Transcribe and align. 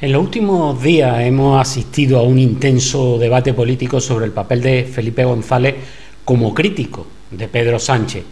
En 0.00 0.12
los 0.12 0.22
últimos 0.22 0.80
días 0.80 1.22
hemos 1.22 1.60
asistido 1.60 2.20
a 2.20 2.22
un 2.22 2.38
intenso 2.38 3.18
debate 3.18 3.52
político 3.52 4.00
sobre 4.00 4.26
el 4.26 4.32
papel 4.32 4.62
de 4.62 4.84
Felipe 4.84 5.24
González 5.24 5.74
como 6.24 6.54
crítico 6.54 7.04
de 7.32 7.48
Pedro 7.48 7.80
Sánchez. 7.80 8.22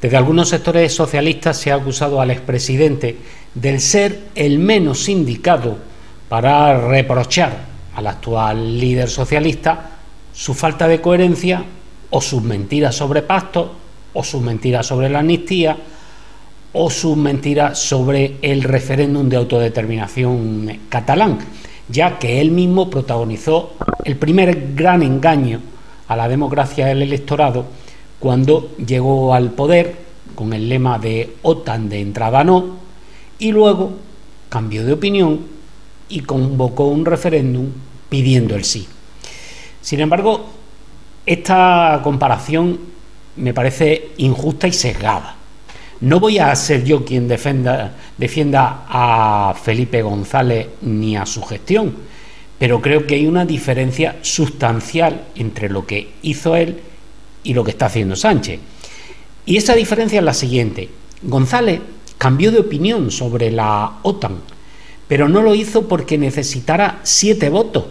Desde 0.00 0.16
algunos 0.16 0.48
sectores 0.48 0.92
socialistas 0.92 1.56
se 1.56 1.70
ha 1.70 1.76
acusado 1.76 2.20
al 2.20 2.32
expresidente 2.32 3.18
del 3.54 3.80
ser 3.80 4.18
el 4.34 4.58
menos 4.58 5.08
indicado 5.08 5.78
para 6.28 6.88
reprochar 6.88 7.66
al 7.94 8.08
actual 8.08 8.80
líder 8.80 9.08
socialista 9.08 9.90
su 10.32 10.54
falta 10.54 10.88
de 10.88 11.00
coherencia 11.00 11.64
o 12.10 12.20
sus 12.20 12.42
mentiras 12.42 12.96
sobre 12.96 13.22
pactos 13.22 13.68
o 14.12 14.24
sus 14.24 14.42
mentiras 14.42 14.86
sobre 14.86 15.08
la 15.08 15.20
amnistía 15.20 15.76
o 16.72 16.90
sus 16.90 17.16
mentiras 17.16 17.78
sobre 17.78 18.36
el 18.40 18.62
referéndum 18.62 19.28
de 19.28 19.36
autodeterminación 19.36 20.80
catalán, 20.88 21.38
ya 21.88 22.18
que 22.18 22.40
él 22.40 22.50
mismo 22.50 22.88
protagonizó 22.88 23.74
el 24.04 24.16
primer 24.16 24.74
gran 24.74 25.02
engaño 25.02 25.60
a 26.08 26.16
la 26.16 26.28
democracia 26.28 26.86
del 26.86 27.02
electorado 27.02 27.66
cuando 28.18 28.70
llegó 28.76 29.34
al 29.34 29.50
poder 29.50 29.96
con 30.34 30.52
el 30.52 30.68
lema 30.68 30.98
de 30.98 31.36
OTAN 31.42 31.88
de 31.88 32.00
entrada 32.00 32.42
no 32.42 32.76
y 33.38 33.52
luego 33.52 33.92
cambió 34.48 34.84
de 34.84 34.94
opinión 34.94 35.40
y 36.08 36.20
convocó 36.20 36.84
un 36.84 37.04
referéndum 37.04 37.66
pidiendo 38.08 38.54
el 38.54 38.64
sí. 38.64 38.86
Sin 39.80 40.00
embargo, 40.00 40.46
esta 41.26 42.00
comparación 42.02 42.78
me 43.36 43.52
parece 43.52 44.10
injusta 44.18 44.68
y 44.68 44.72
sesgada 44.72 45.36
no 46.02 46.18
voy 46.18 46.38
a 46.38 46.54
ser 46.56 46.84
yo 46.84 47.04
quien 47.04 47.28
defienda 47.28 47.94
a 48.88 49.54
Felipe 49.62 50.02
González 50.02 50.66
ni 50.82 51.16
a 51.16 51.24
su 51.24 51.42
gestión, 51.42 51.94
pero 52.58 52.80
creo 52.82 53.06
que 53.06 53.14
hay 53.14 53.26
una 53.26 53.44
diferencia 53.44 54.16
sustancial 54.20 55.28
entre 55.36 55.68
lo 55.68 55.86
que 55.86 56.14
hizo 56.22 56.56
él 56.56 56.80
y 57.44 57.54
lo 57.54 57.62
que 57.62 57.70
está 57.70 57.86
haciendo 57.86 58.16
Sánchez. 58.16 58.58
Y 59.46 59.56
esa 59.56 59.74
diferencia 59.74 60.18
es 60.18 60.24
la 60.24 60.34
siguiente. 60.34 60.88
González 61.22 61.80
cambió 62.18 62.50
de 62.50 62.58
opinión 62.58 63.12
sobre 63.12 63.52
la 63.52 63.98
OTAN, 64.02 64.38
pero 65.06 65.28
no 65.28 65.40
lo 65.40 65.54
hizo 65.54 65.86
porque 65.86 66.18
necesitara 66.18 66.98
siete 67.04 67.48
votos 67.48 67.84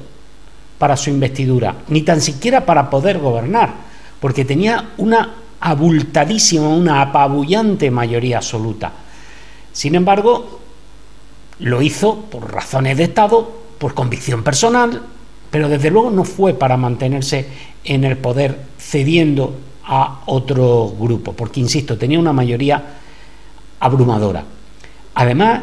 para 0.78 0.98
su 0.98 1.10
investidura, 1.10 1.78
ni 1.88 2.02
tan 2.02 2.20
siquiera 2.20 2.66
para 2.66 2.90
poder 2.90 3.20
gobernar, 3.20 3.74
porque 4.20 4.44
tenía 4.44 4.90
una 4.98 5.36
abultadísima, 5.62 6.68
una 6.68 7.02
apabullante 7.02 7.92
mayoría 7.92 8.38
absoluta. 8.38 8.92
Sin 9.72 9.96
embargo, 9.96 10.60
lo 11.60 11.82
hizo 11.82 12.22
por 12.22 12.52
razones 12.52 12.98
de 12.98 13.04
Estado, 13.04 13.62
por 13.78 13.94
convicción 13.94 14.44
personal, 14.44 15.02
pero 15.50 15.70
desde 15.70 15.92
luego 15.92 16.10
no 16.10 16.24
fue 16.24 16.54
para 16.54 16.78
mantenerse 16.78 17.48
en 17.84 18.04
el 18.04 18.18
poder 18.18 18.60
cediendo 18.78 19.56
a 19.86 20.22
otro 20.26 20.94
grupo, 21.00 21.34
porque, 21.34 21.60
insisto, 21.60 21.98
tenía 21.98 22.20
una 22.20 22.34
mayoría 22.34 22.84
abrumadora. 23.80 24.44
Además, 25.14 25.62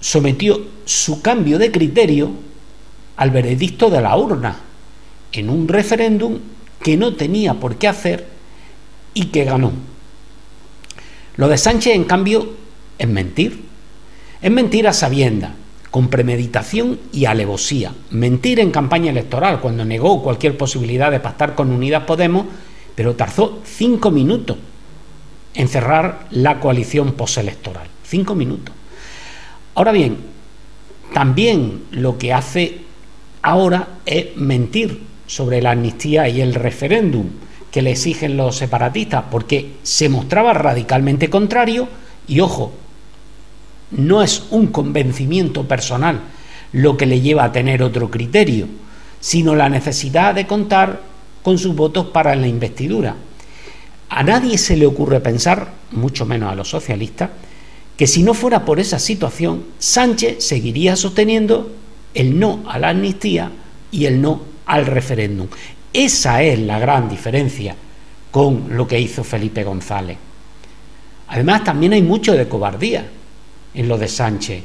sometió 0.00 0.60
su 0.84 1.20
cambio 1.20 1.58
de 1.58 1.70
criterio 1.70 2.30
al 3.16 3.30
veredicto 3.30 3.90
de 3.90 4.00
la 4.00 4.16
urna, 4.16 4.56
en 5.32 5.50
un 5.50 5.68
referéndum 5.68 6.38
que 6.82 6.96
no 6.96 7.14
tenía 7.14 7.54
por 7.54 7.76
qué 7.76 7.88
hacer 7.88 8.39
y 9.14 9.26
que 9.26 9.44
ganó. 9.44 9.72
Lo 11.36 11.48
de 11.48 11.58
Sánchez, 11.58 11.94
en 11.94 12.04
cambio, 12.04 12.54
es 12.98 13.08
mentir. 13.08 13.64
Es 14.42 14.50
mentir 14.50 14.88
a 14.88 14.92
sabienda, 14.92 15.54
con 15.90 16.08
premeditación 16.08 16.98
y 17.12 17.24
alevosía. 17.24 17.92
Mentir 18.10 18.60
en 18.60 18.70
campaña 18.70 19.10
electoral, 19.10 19.60
cuando 19.60 19.84
negó 19.84 20.22
cualquier 20.22 20.56
posibilidad 20.56 21.10
de 21.10 21.20
pactar 21.20 21.54
con 21.54 21.70
Unidas 21.70 22.04
Podemos, 22.04 22.46
pero 22.94 23.14
tardó 23.16 23.60
cinco 23.64 24.10
minutos 24.10 24.56
en 25.54 25.68
cerrar 25.68 26.26
la 26.30 26.60
coalición 26.60 27.12
postelectoral. 27.12 27.86
Cinco 28.04 28.34
minutos. 28.34 28.74
Ahora 29.74 29.92
bien, 29.92 30.18
también 31.12 31.84
lo 31.90 32.18
que 32.18 32.32
hace 32.32 32.78
ahora 33.42 33.88
es 34.06 34.36
mentir 34.36 35.02
sobre 35.26 35.62
la 35.62 35.72
amnistía 35.72 36.28
y 36.28 36.40
el 36.40 36.54
referéndum 36.54 37.26
que 37.70 37.82
le 37.82 37.92
exigen 37.92 38.36
los 38.36 38.56
separatistas, 38.56 39.24
porque 39.30 39.76
se 39.82 40.08
mostraba 40.08 40.52
radicalmente 40.52 41.30
contrario 41.30 41.88
y 42.26 42.40
ojo, 42.40 42.72
no 43.90 44.22
es 44.22 44.44
un 44.50 44.68
convencimiento 44.68 45.66
personal 45.66 46.20
lo 46.72 46.96
que 46.96 47.06
le 47.06 47.20
lleva 47.20 47.44
a 47.44 47.52
tener 47.52 47.82
otro 47.82 48.10
criterio, 48.10 48.66
sino 49.20 49.54
la 49.54 49.68
necesidad 49.68 50.34
de 50.34 50.46
contar 50.46 51.00
con 51.42 51.58
sus 51.58 51.74
votos 51.74 52.06
para 52.06 52.34
la 52.34 52.46
investidura. 52.46 53.16
A 54.08 54.22
nadie 54.22 54.58
se 54.58 54.76
le 54.76 54.86
ocurre 54.86 55.20
pensar, 55.20 55.72
mucho 55.92 56.26
menos 56.26 56.50
a 56.50 56.54
los 56.54 56.68
socialistas, 56.68 57.30
que 57.96 58.06
si 58.06 58.22
no 58.22 58.34
fuera 58.34 58.64
por 58.64 58.80
esa 58.80 58.98
situación, 58.98 59.64
Sánchez 59.78 60.44
seguiría 60.44 60.96
sosteniendo 60.96 61.70
el 62.14 62.38
no 62.38 62.62
a 62.66 62.78
la 62.78 62.90
amnistía 62.90 63.52
y 63.92 64.06
el 64.06 64.22
no 64.22 64.42
al 64.66 64.86
referéndum. 64.86 65.48
Esa 65.92 66.42
es 66.42 66.58
la 66.60 66.78
gran 66.78 67.08
diferencia 67.08 67.74
con 68.30 68.76
lo 68.76 68.86
que 68.86 69.00
hizo 69.00 69.24
Felipe 69.24 69.64
González. 69.64 70.16
Además, 71.28 71.64
también 71.64 71.92
hay 71.92 72.02
mucho 72.02 72.32
de 72.32 72.48
cobardía 72.48 73.04
en 73.74 73.88
lo 73.88 73.98
de 73.98 74.06
Sánchez. 74.06 74.62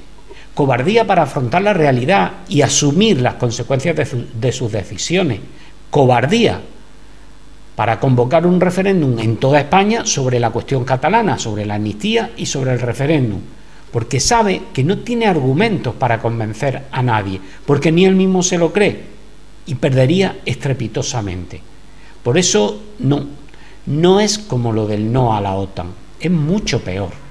Cobardía 0.53 1.05
para 1.05 1.23
afrontar 1.23 1.63
la 1.63 1.73
realidad 1.73 2.31
y 2.47 2.61
asumir 2.61 3.21
las 3.21 3.35
consecuencias 3.35 3.95
de, 4.33 4.51
sus 4.51 4.71
decisiones. 4.71 5.39
Cobardía 5.89 6.61
para 7.75 7.99
convocar 7.99 8.45
un 8.45 8.61
referéndum 8.61 9.19
en 9.19 9.37
toda 9.37 9.59
España 9.59 10.05
sobre 10.05 10.39
la 10.39 10.51
cuestión 10.51 10.85
catalana, 10.85 11.39
sobre 11.39 11.65
la 11.65 11.75
amnistía 11.75 12.31
y 12.37 12.45
sobre 12.45 12.71
el 12.71 12.79
referéndum, 12.79 13.41
porque 13.91 14.19
sabe 14.19 14.61
que 14.73 14.83
no 14.83 14.99
tiene 14.99 15.25
argumentos 15.25 15.93
para 15.95 16.19
convencer 16.19 16.83
a 16.91 17.01
nadie, 17.03 17.41
porque 17.65 17.91
ni 17.91 18.05
él 18.05 18.15
mismo 18.15 18.41
se 18.43 18.57
lo 18.57 18.71
cree 18.71 19.14
y 19.65 19.75
perdería 19.75 20.39
estrepitosamente. 20.45 21.61
Por 22.23 22.37
eso 22.37 22.81
no, 22.99 23.25
no 23.85 24.19
es 24.19 24.37
como 24.37 24.71
lo 24.71 24.87
del 24.87 25.11
no 25.11 25.35
a 25.35 25.41
la 25.41 25.55
OTAN, 25.55 25.93
es 26.19 26.31
mucho 26.31 26.81
peor. 26.81 27.24